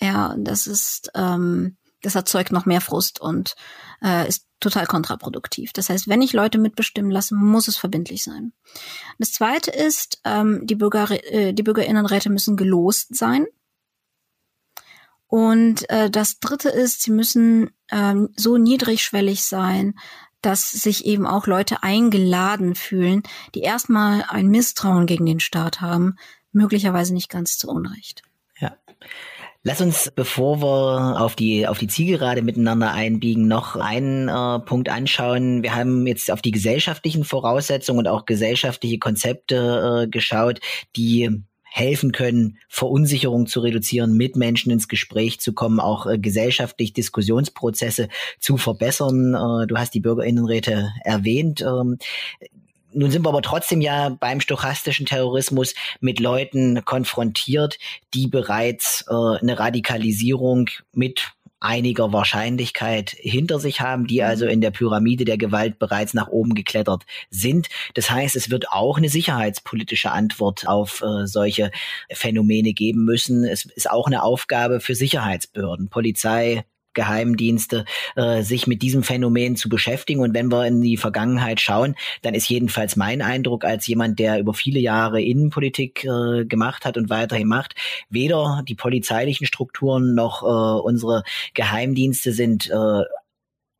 [0.00, 3.56] Ja, das ist, ähm, das erzeugt noch mehr Frust und
[4.02, 5.72] äh, ist total kontraproduktiv.
[5.72, 8.52] Das heißt, wenn ich Leute mitbestimmen lasse, muss es verbindlich sein.
[9.18, 13.46] Das zweite ist, ähm, die, Bürger, äh, die Bürgerinnenräte müssen gelost sein.
[15.26, 19.94] Und äh, das dritte ist, sie müssen ähm, so niedrigschwellig sein,
[20.42, 23.22] dass sich eben auch Leute eingeladen fühlen,
[23.54, 26.16] die erstmal ein Misstrauen gegen den Staat haben,
[26.52, 28.22] möglicherweise nicht ganz zu Unrecht.
[28.60, 28.76] Ja.
[29.64, 34.88] Lass uns, bevor wir auf die, auf die Zielgerade miteinander einbiegen, noch einen äh, Punkt
[34.88, 35.62] anschauen.
[35.62, 40.60] Wir haben jetzt auf die gesellschaftlichen Voraussetzungen und auch gesellschaftliche Konzepte äh, geschaut,
[40.96, 46.92] die helfen können, Verunsicherung zu reduzieren, mit Menschen ins Gespräch zu kommen, auch äh, gesellschaftlich
[46.92, 49.34] Diskussionsprozesse zu verbessern.
[49.34, 51.60] Äh, du hast die Bürgerinnenräte erwähnt.
[51.60, 51.98] Ähm,
[52.92, 57.78] nun sind wir aber trotzdem ja beim stochastischen Terrorismus mit Leuten konfrontiert,
[58.14, 64.70] die bereits äh, eine Radikalisierung mit einiger Wahrscheinlichkeit hinter sich haben, die also in der
[64.70, 67.68] Pyramide der Gewalt bereits nach oben geklettert sind.
[67.94, 71.70] Das heißt, es wird auch eine sicherheitspolitische Antwort auf äh, solche
[72.12, 73.44] Phänomene geben müssen.
[73.44, 76.64] Es ist auch eine Aufgabe für Sicherheitsbehörden, Polizei,
[76.98, 77.84] Geheimdienste,
[78.16, 80.20] äh, sich mit diesem Phänomen zu beschäftigen.
[80.20, 84.40] Und wenn wir in die Vergangenheit schauen, dann ist jedenfalls mein Eindruck als jemand, der
[84.40, 87.76] über viele Jahre Innenpolitik äh, gemacht hat und weiterhin macht,
[88.10, 91.22] weder die polizeilichen Strukturen noch äh, unsere
[91.54, 93.04] Geheimdienste sind äh,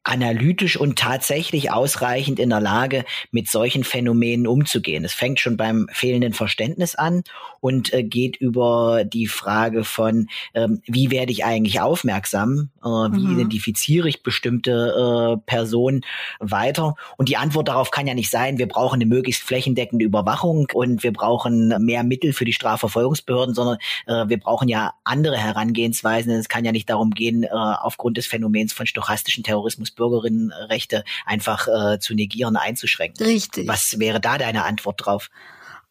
[0.08, 5.04] analytisch und tatsächlich ausreichend in der Lage, mit solchen Phänomenen umzugehen.
[5.04, 7.22] Es fängt schon beim fehlenden Verständnis an
[7.60, 13.26] und äh, geht über die Frage von, ähm, wie werde ich eigentlich aufmerksam, äh, wie
[13.26, 13.34] mhm.
[13.34, 16.02] identifiziere ich bestimmte äh, Personen
[16.40, 16.94] weiter.
[17.16, 21.02] Und die Antwort darauf kann ja nicht sein, wir brauchen eine möglichst flächendeckende Überwachung und
[21.02, 26.32] wir brauchen mehr Mittel für die Strafverfolgungsbehörden, sondern äh, wir brauchen ja andere Herangehensweisen.
[26.32, 31.68] Es kann ja nicht darum gehen, äh, aufgrund des Phänomens von stochastischen Terrorismus Bürgerinnenrechte einfach
[31.68, 33.26] äh, zu negieren, einzuschränken.
[33.26, 33.68] Richtig.
[33.68, 35.28] Was wäre da deine Antwort drauf?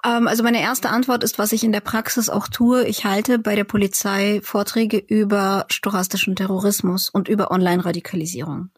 [0.04, 2.86] Ähm, also meine erste Antwort ist, was ich in der Praxis auch tue.
[2.86, 8.70] Ich halte bei der Polizei Vorträge über stochastischen Terrorismus und über Online-Radikalisierung.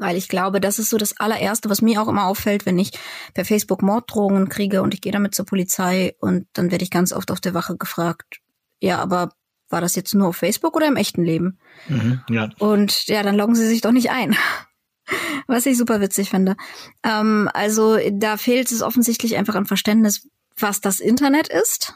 [0.00, 2.92] Weil ich glaube, das ist so das allererste, was mir auch immer auffällt, wenn ich
[3.34, 7.12] per Facebook Morddrohungen kriege und ich gehe damit zur Polizei und dann werde ich ganz
[7.12, 8.38] oft auf der Wache gefragt,
[8.80, 9.30] ja, aber
[9.68, 11.58] war das jetzt nur auf Facebook oder im echten Leben?
[11.88, 12.50] Mhm, ja.
[12.58, 14.36] Und ja, dann loggen sie sich doch nicht ein.
[15.46, 16.56] Was ich super witzig finde.
[17.02, 20.28] Ähm, also da fehlt es offensichtlich einfach an Verständnis,
[20.60, 21.94] was das Internet ist,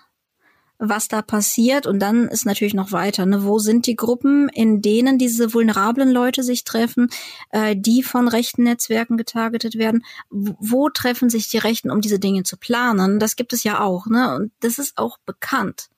[0.78, 3.26] was da passiert und dann ist natürlich noch weiter.
[3.26, 3.44] Ne?
[3.44, 7.08] Wo sind die Gruppen, in denen diese vulnerablen Leute sich treffen,
[7.50, 10.04] äh, die von rechten Netzwerken getargetet werden?
[10.30, 13.18] Wo treffen sich die Rechten, um diese Dinge zu planen?
[13.18, 14.06] Das gibt es ja auch.
[14.06, 14.34] Ne?
[14.34, 15.88] Und das ist auch bekannt.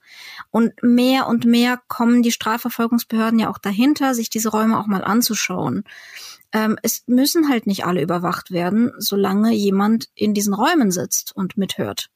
[0.51, 5.05] Und mehr und mehr kommen die Strafverfolgungsbehörden ja auch dahinter, sich diese Räume auch mal
[5.05, 5.85] anzuschauen.
[6.53, 11.57] Ähm, es müssen halt nicht alle überwacht werden, solange jemand in diesen Räumen sitzt und
[11.57, 12.11] mithört.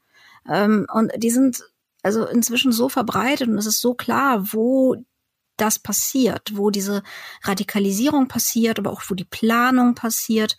[0.48, 1.64] Ähm, und die sind
[2.02, 4.96] also inzwischen so verbreitet und es ist so klar, wo
[5.56, 7.02] das passiert, wo diese
[7.42, 10.56] Radikalisierung passiert, aber auch wo die Planung passiert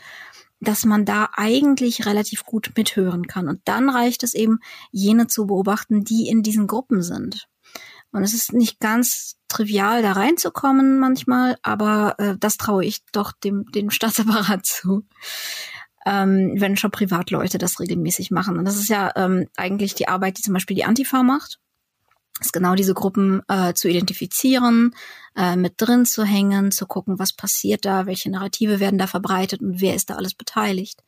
[0.60, 3.48] dass man da eigentlich relativ gut mithören kann.
[3.48, 4.60] Und dann reicht es eben,
[4.92, 7.48] jene zu beobachten, die in diesen Gruppen sind.
[8.12, 13.32] Und es ist nicht ganz trivial, da reinzukommen manchmal, aber äh, das traue ich doch
[13.32, 15.06] dem, dem Staatsapparat zu.
[16.06, 18.58] Ähm, wenn schon Privatleute das regelmäßig machen.
[18.58, 21.60] Und das ist ja ähm, eigentlich die Arbeit, die zum Beispiel die Antifa macht
[22.40, 24.96] ist genau diese Gruppen äh, zu identifizieren,
[25.36, 29.62] äh, mit drin zu hängen, zu gucken, was passiert da, welche Narrative werden da verbreitet
[29.62, 31.04] und wer ist da alles beteiligt.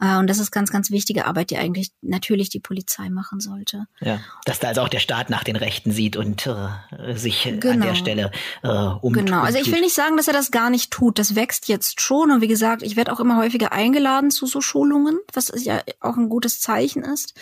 [0.00, 3.86] Äh, und das ist ganz, ganz wichtige Arbeit, die eigentlich natürlich die Polizei machen sollte.
[4.00, 7.54] Ja, dass da also auch der Staat nach den Rechten sieht und äh, sich genau.
[7.54, 7.94] an der genau.
[7.94, 8.30] Stelle
[8.62, 9.12] äh, um.
[9.12, 11.18] Genau, also ich will nicht sagen, dass er das gar nicht tut.
[11.18, 14.60] Das wächst jetzt schon und wie gesagt, ich werde auch immer häufiger eingeladen zu so
[14.60, 17.34] Schulungen, was ja auch ein gutes Zeichen ist.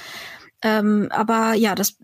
[0.63, 1.97] Ähm, aber ja, das,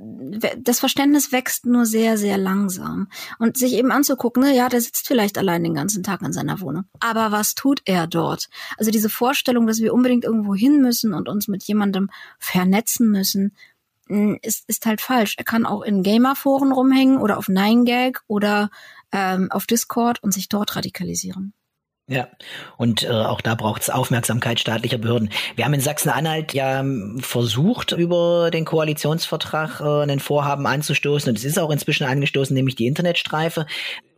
[0.58, 3.08] das Verständnis wächst nur sehr, sehr langsam.
[3.38, 6.60] Und sich eben anzugucken, ne, ja, der sitzt vielleicht allein den ganzen Tag in seiner
[6.60, 6.84] Wohnung.
[7.00, 8.48] Aber was tut er dort?
[8.78, 13.52] Also diese Vorstellung, dass wir unbedingt irgendwo hin müssen und uns mit jemandem vernetzen müssen,
[14.08, 15.34] hm, ist, ist halt falsch.
[15.36, 18.70] Er kann auch in Gamerforen rumhängen oder auf 9gag oder
[19.12, 21.52] ähm, auf Discord und sich dort radikalisieren.
[22.08, 22.28] Ja,
[22.76, 25.28] und äh, auch da braucht es Aufmerksamkeit staatlicher Behörden.
[25.56, 31.36] Wir haben in Sachsen-Anhalt ja ähm, versucht, über den Koalitionsvertrag äh, einen Vorhaben anzustoßen und
[31.36, 33.66] es ist auch inzwischen angestoßen, nämlich die Internetstreife,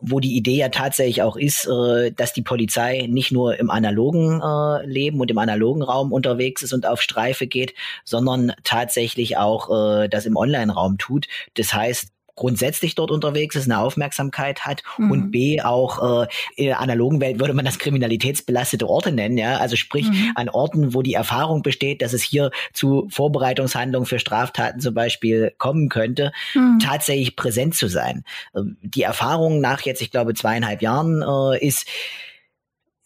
[0.03, 4.43] wo die Idee ja tatsächlich auch ist, äh, dass die Polizei nicht nur im analogen
[4.43, 7.73] äh, Leben und im analogen Raum unterwegs ist und auf Streife geht,
[8.05, 11.27] sondern tatsächlich auch äh, das im Online-Raum tut.
[11.55, 15.11] Das heißt, grundsätzlich dort unterwegs ist, eine Aufmerksamkeit hat mhm.
[15.11, 19.57] und B auch äh, in der analogen Welt würde man das kriminalitätsbelastete Orte nennen, ja,
[19.59, 20.33] also sprich mhm.
[20.37, 25.53] an Orten, wo die Erfahrung besteht, dass es hier zu Vorbereitungshandlungen für Straftaten zum Beispiel
[25.59, 26.79] kommen könnte, mhm.
[26.79, 28.25] tatsächlich präsent zu sein.
[28.57, 31.89] Ähm, die Erfahrung nach jetzt, ich glaube, zweieinhalb Jahren äh, ist,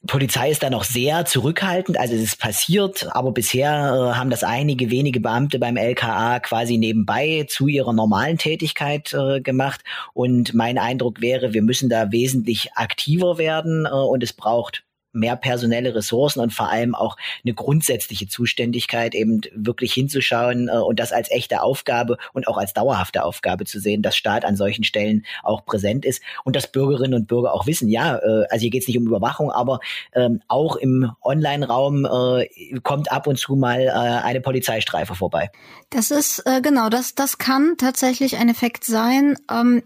[0.06, 4.42] Polizei ist da noch sehr zurückhaltend, also es ist passiert, aber bisher äh, haben das
[4.42, 9.82] einige wenige Beamte beim LKA quasi nebenbei zu ihrer normalen Tätigkeit äh, gemacht.
[10.12, 15.36] Und mein Eindruck wäre, wir müssen da wesentlich aktiver werden äh, und es braucht mehr
[15.36, 21.12] personelle Ressourcen und vor allem auch eine grundsätzliche Zuständigkeit, eben wirklich hinzuschauen äh, und das
[21.12, 25.24] als echte Aufgabe und auch als dauerhafte Aufgabe zu sehen, dass Staat an solchen Stellen
[25.42, 28.82] auch präsent ist und dass Bürgerinnen und Bürger auch wissen, ja, äh, also hier geht
[28.82, 29.80] es nicht um Überwachung, aber
[30.14, 35.50] ähm, auch im Online-Raum äh, kommt ab und zu mal eine Polizeistreife vorbei.
[35.90, 39.36] Das ist genau, das, das kann tatsächlich ein Effekt sein.
[39.50, 39.82] Ähm,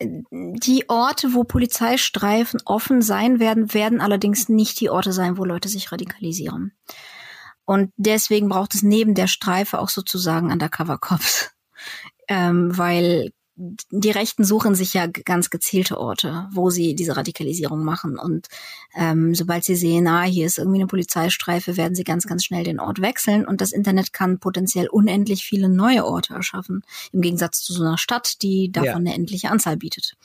[0.00, 5.68] die Orte, wo Polizeistreifen offen sein werden, werden allerdings nicht die Orte sein, wo Leute
[5.68, 6.72] sich radikalisieren.
[7.66, 11.52] Und deswegen braucht es neben der Streife auch sozusagen Undercover Cops.
[12.28, 13.32] Ähm, weil
[13.90, 18.18] die Rechten suchen sich ja ganz gezielte Orte, wo sie diese Radikalisierung machen.
[18.18, 18.48] Und
[18.96, 22.64] ähm, sobald sie sehen, ah, hier ist irgendwie eine Polizeistreife, werden sie ganz, ganz schnell
[22.64, 23.46] den Ort wechseln.
[23.46, 27.98] Und das Internet kann potenziell unendlich viele neue Orte erschaffen, im Gegensatz zu so einer
[27.98, 28.94] Stadt, die davon ja.
[28.96, 30.16] eine endliche Anzahl bietet.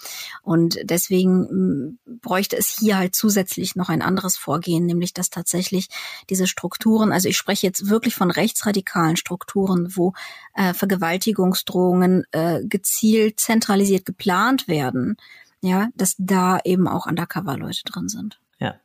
[0.42, 5.90] Und deswegen bräuchte es hier halt zusätzlich noch ein anderes Vorgehen, nämlich dass tatsächlich
[6.30, 10.14] diese Strukturen, also ich spreche jetzt wirklich von rechtsradikalen Strukturen, wo
[10.54, 15.18] äh, Vergewaltigungsdrohungen äh, gezielt zentralisiert geplant werden,
[15.62, 18.40] ja, dass da eben auch Undercover-Leute drin sind.
[18.58, 18.76] Ja.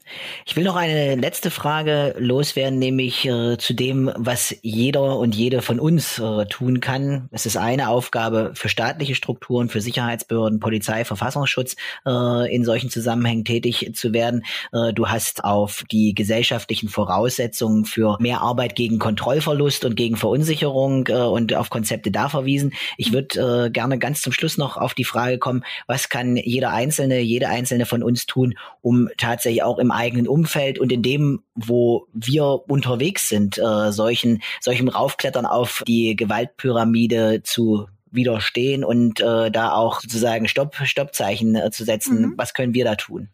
[0.44, 5.62] Ich will noch eine letzte Frage loswerden, nämlich äh, zu dem, was jeder und jede
[5.62, 7.28] von uns äh, tun kann.
[7.30, 13.44] Es ist eine Aufgabe für staatliche Strukturen, für Sicherheitsbehörden, Polizei, Verfassungsschutz, äh, in solchen Zusammenhängen
[13.44, 14.42] tätig zu werden.
[14.72, 21.06] Äh, du hast auf die gesellschaftlichen Voraussetzungen für mehr Arbeit gegen Kontrollverlust und gegen Verunsicherung
[21.06, 22.72] äh, und auf Konzepte da verwiesen.
[22.96, 26.72] Ich würde äh, gerne ganz zum Schluss noch auf die Frage kommen, was kann jeder
[26.72, 31.42] Einzelne, jede Einzelne von uns tun, um tatsächlich auch im eigenen Umfeld und in dem,
[31.54, 39.50] wo wir unterwegs sind, äh, solchen, solchem Raufklettern auf die Gewaltpyramide zu widerstehen und äh,
[39.50, 42.22] da auch sozusagen Stopp, Stoppzeichen äh, zu setzen.
[42.22, 42.34] Mhm.
[42.36, 43.28] Was können wir da tun?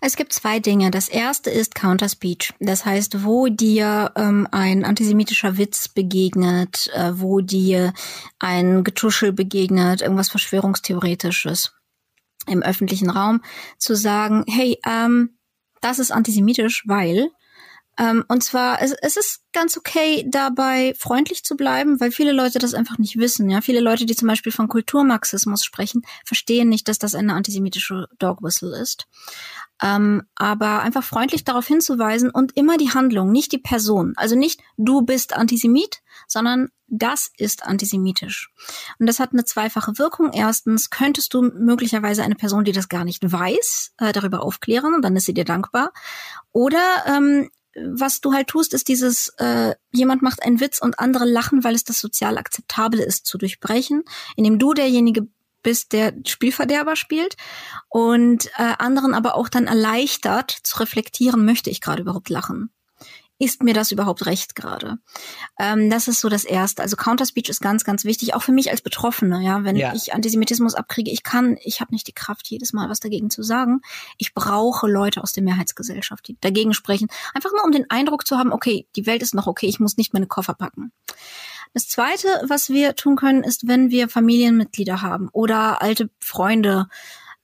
[0.00, 0.90] Es gibt zwei Dinge.
[0.90, 2.52] Das erste ist Counterspeech.
[2.60, 7.92] Das heißt, wo dir ähm, ein antisemitischer Witz begegnet, äh, wo dir
[8.38, 11.72] ein Getuschel begegnet, irgendwas Verschwörungstheoretisches
[12.46, 13.42] im öffentlichen Raum,
[13.78, 15.37] zu sagen, hey, ähm,
[15.80, 17.30] das ist antisemitisch, weil
[17.98, 22.60] ähm, und zwar, es, es ist ganz okay, dabei freundlich zu bleiben, weil viele Leute
[22.60, 23.50] das einfach nicht wissen.
[23.50, 28.06] Ja, viele Leute, die zum Beispiel von Kulturmarxismus sprechen, verstehen nicht, dass das eine antisemitische
[28.20, 29.08] Dogwhistle ist.
[29.82, 34.12] Ähm, aber einfach freundlich darauf hinzuweisen und immer die Handlung, nicht die Person.
[34.16, 38.50] Also nicht du bist Antisemit, sondern das ist antisemitisch.
[38.98, 40.32] Und das hat eine zweifache Wirkung.
[40.32, 45.02] Erstens könntest du möglicherweise eine Person, die das gar nicht weiß, äh, darüber aufklären und
[45.02, 45.92] dann ist sie dir dankbar.
[46.52, 51.24] Oder ähm, was du halt tust, ist dieses, äh, jemand macht einen Witz und andere
[51.24, 54.04] lachen, weil es das sozial akzeptable ist, zu durchbrechen,
[54.36, 55.28] indem du derjenige
[55.62, 57.36] bist, der Spielverderber spielt
[57.88, 62.70] und äh, anderen aber auch dann erleichtert zu reflektieren, möchte ich gerade überhaupt lachen?
[63.38, 64.98] Ist mir das überhaupt recht gerade?
[65.58, 66.82] Ähm, das ist so das Erste.
[66.82, 69.42] Also Counterspeech ist ganz, ganz wichtig, auch für mich als Betroffene.
[69.42, 69.94] Ja, wenn ja.
[69.94, 73.42] ich Antisemitismus abkriege, ich kann, ich habe nicht die Kraft, jedes Mal was dagegen zu
[73.42, 73.80] sagen.
[74.16, 77.08] Ich brauche Leute aus der Mehrheitsgesellschaft, die dagegen sprechen.
[77.34, 79.96] Einfach nur, um den Eindruck zu haben, okay, die Welt ist noch okay, ich muss
[79.96, 80.92] nicht meine Koffer packen.
[81.74, 86.88] Das Zweite, was wir tun können, ist, wenn wir Familienmitglieder haben oder alte Freunde,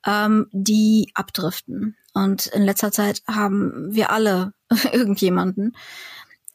[0.07, 1.97] ähm, die abdriften.
[2.13, 4.53] Und in letzter Zeit haben wir alle
[4.93, 5.77] irgendjemanden,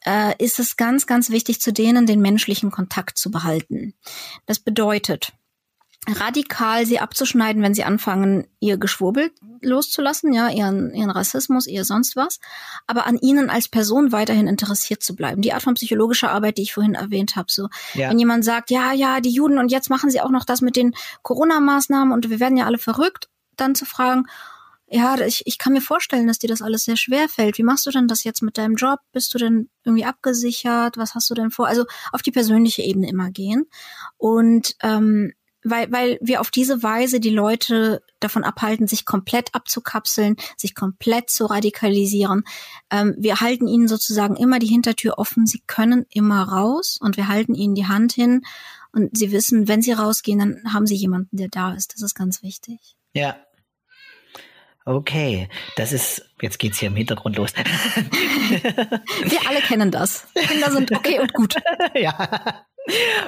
[0.06, 3.94] äh, ist es ganz, ganz wichtig, zu denen den menschlichen Kontakt zu behalten.
[4.46, 5.34] Das bedeutet,
[6.08, 9.32] radikal sie abzuschneiden, wenn sie anfangen, ihr Geschwurbel
[9.62, 12.40] loszulassen, ja, ihren, ihren Rassismus, ihr sonst was,
[12.88, 15.42] aber an ihnen als Person weiterhin interessiert zu bleiben.
[15.42, 18.10] Die Art von psychologischer Arbeit, die ich vorhin erwähnt habe, so, ja.
[18.10, 20.78] wenn jemand sagt, ja, ja, die Juden und jetzt machen sie auch noch das mit
[20.78, 23.28] den Corona-Maßnahmen und wir werden ja alle verrückt,
[23.60, 24.26] dann zu fragen,
[24.92, 27.58] ja, ich, ich kann mir vorstellen, dass dir das alles sehr schwer fällt.
[27.60, 29.00] Wie machst du denn das jetzt mit deinem Job?
[29.12, 30.98] Bist du denn irgendwie abgesichert?
[30.98, 31.68] Was hast du denn vor?
[31.68, 33.66] Also auf die persönliche Ebene immer gehen.
[34.18, 40.38] Und ähm, weil, weil wir auf diese Weise die Leute davon abhalten, sich komplett abzukapseln,
[40.58, 42.44] sich komplett zu radikalisieren.
[42.90, 45.46] Ähm, wir halten ihnen sozusagen immer die Hintertür offen.
[45.46, 48.42] Sie können immer raus und wir halten ihnen die Hand hin
[48.92, 51.94] und sie wissen, wenn sie rausgehen, dann haben sie jemanden, der da ist.
[51.94, 52.96] Das ist ganz wichtig.
[53.14, 53.36] Ja,
[54.86, 57.54] Okay, das ist, jetzt geht's hier im Hintergrund los.
[57.56, 60.28] Wir alle kennen das.
[60.34, 61.56] Kinder sind okay und gut.
[61.96, 62.66] Ja.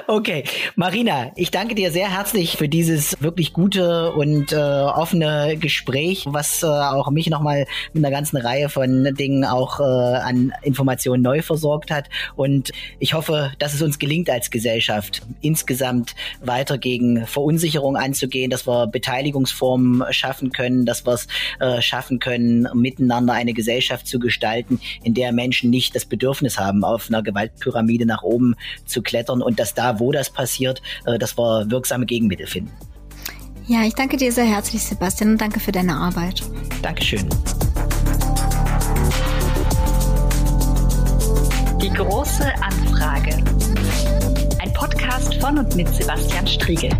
[0.06, 6.24] Okay, Marina, ich danke dir sehr herzlich für dieses wirklich gute und äh, offene Gespräch,
[6.26, 11.22] was äh, auch mich nochmal mit einer ganzen Reihe von Dingen auch äh, an Informationen
[11.22, 12.08] neu versorgt hat.
[12.34, 18.66] Und ich hoffe, dass es uns gelingt als Gesellschaft insgesamt weiter gegen Verunsicherung anzugehen, dass
[18.66, 21.28] wir Beteiligungsformen schaffen können, dass wir es
[21.60, 26.84] äh, schaffen können, miteinander eine Gesellschaft zu gestalten, in der Menschen nicht das Bedürfnis haben,
[26.84, 31.36] auf einer Gewaltpyramide nach oben zu klettern und dass da, wo das passiert, äh, dass
[31.36, 32.72] wir wirksame Gegenmittel finden.
[33.66, 36.42] Ja, ich danke dir sehr herzlich, Sebastian, und danke für deine Arbeit.
[36.82, 37.28] Dankeschön.
[41.80, 43.36] Die große Anfrage.
[44.60, 46.90] Ein Podcast von und mit Sebastian Striegel.